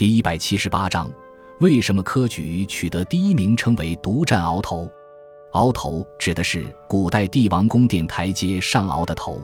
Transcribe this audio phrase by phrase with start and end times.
[0.00, 1.12] 第一百七十八章：
[1.58, 4.90] 为什么科举取得第一名称为独占鳌头？
[5.52, 9.38] 鳌头指的是古代帝王宫殿台阶上鳌的头。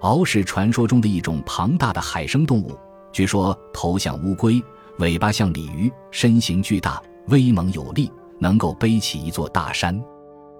[0.00, 2.76] 鳌是传说中的一种庞大的海生动物，
[3.12, 4.60] 据说头像乌龟，
[4.98, 9.96] 尾巴像鲤鱼，身形巨大，威猛有力，能够背起一座大山。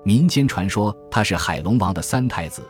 [0.05, 2.63] 民间传说他是海龙王的三太子，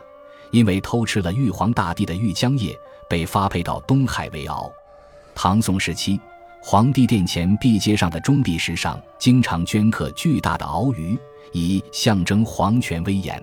[0.49, 2.75] 因为偷吃了玉皇大帝的玉浆液，
[3.07, 4.67] 被发配到东海为鳌。
[5.35, 6.19] 唐宋时期，
[6.67, 11.15] 皇帝殿前壁阶上的钟壁石上经常镌刻巨大的鳌鱼，
[11.51, 13.39] 以象征皇权威严。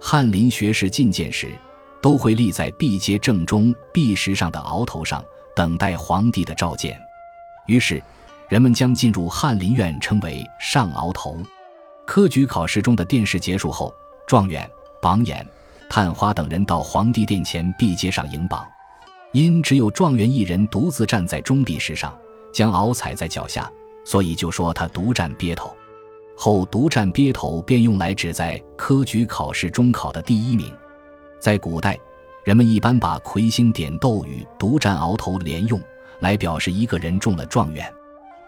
[0.00, 1.52] 翰林学士觐见时，
[2.00, 5.20] 都会立在壁阶正中壁石上的鳌头上，
[5.56, 6.96] 等待皇帝的召见。
[7.66, 8.00] 于是，
[8.48, 11.36] 人们将进入翰林院称为上鳌头。
[12.06, 13.92] 科举考试中的殿试结束后，
[14.28, 14.70] 状元、
[15.02, 15.44] 榜眼、
[15.90, 18.64] 探花等人到皇帝殿前壁阶上迎榜。
[19.32, 22.16] 因只有状元一人独自站在中壁石上，
[22.54, 23.70] 将鳌踩在脚下，
[24.04, 25.76] 所以就说他独占鳖头。
[26.34, 30.72] 后独占鳖头便用来指在科举考试中考的第一名。
[31.38, 31.98] 在古代，
[32.44, 35.78] 人们一般把魁星点斗与独占鳌头连用，
[36.20, 37.92] 来表示一个人中了状元。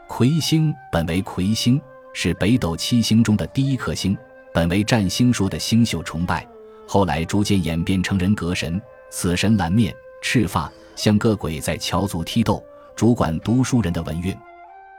[0.08, 1.78] 魁星本为魁星。
[2.18, 4.16] 是北斗七星中的第一颗星，
[4.50, 6.48] 本为占星术的星宿崇拜，
[6.88, 8.80] 后来逐渐演变成人格神。
[9.10, 12.64] 此神蓝面赤发，像个鬼在桥足踢斗，
[12.96, 14.34] 主管读书人的文运。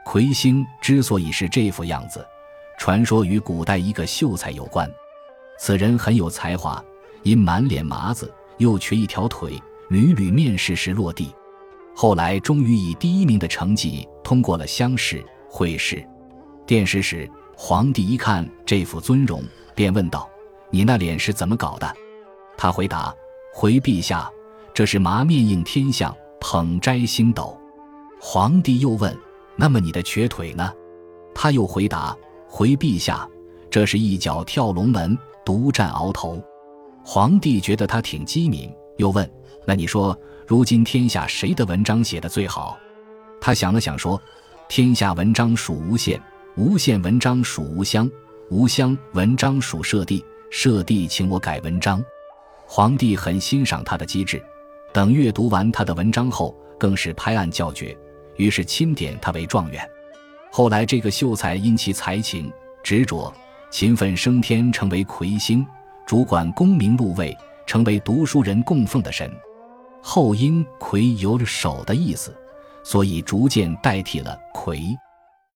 [0.04, 2.24] 魁星之所以是这副样子，
[2.78, 4.88] 传说与古代一个秀才有关。
[5.58, 6.82] 此人很有才华，
[7.24, 9.60] 因满脸麻子，又缺一条腿，
[9.90, 11.34] 屡屡面试时落地。
[11.92, 16.02] 后来终于以第一名的成绩通过了乡试、会试。
[16.64, 19.42] 殿试时，皇帝一看这副尊容，
[19.74, 20.30] 便问道
[20.70, 21.92] ：“你那脸是怎么搞的？”
[22.56, 23.12] 他回答
[23.52, 24.30] ：“回陛下，
[24.72, 27.57] 这是麻面应天象，捧摘星斗。”
[28.20, 29.16] 皇帝又问
[29.56, 30.72] ：“那么你的瘸腿呢？”
[31.34, 32.16] 他又回答
[32.48, 33.28] ：“回陛下，
[33.70, 36.42] 这是一脚跳龙门，独占鳌头。”
[37.04, 39.28] 皇帝觉得他挺机敏，又问
[39.64, 42.76] ：“那你说，如今天下谁的文章写的最好？”
[43.40, 44.20] 他想了想说
[44.68, 46.20] ：“天下文章属无限。”
[46.56, 48.10] 无限文章属无乡，
[48.50, 52.02] 无乡文章属社地，社地请我改文章。
[52.66, 54.42] 皇帝很欣赏他的机智，
[54.92, 57.96] 等阅读完他的文章后，更是拍案叫绝，
[58.38, 59.86] 于是钦点他为状元。
[60.50, 62.50] 后来，这个秀才因其才情、
[62.82, 63.32] 执着、
[63.70, 65.64] 勤奋升天，成为魁星，
[66.06, 69.30] 主管功名禄位，成为读书人供奉的神。
[70.00, 72.34] 后因魁有手的意思，
[72.82, 74.96] 所以逐渐代替了魁。